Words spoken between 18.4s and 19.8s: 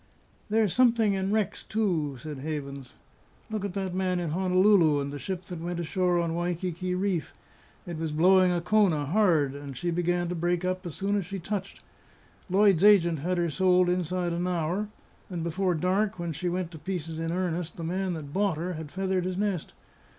her had feathered his nest.